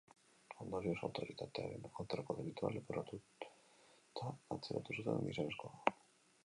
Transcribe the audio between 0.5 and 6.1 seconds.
Ondorioz, autoritatearen kontrako delitua leporatuta atxilotu zuten gizonezkoa.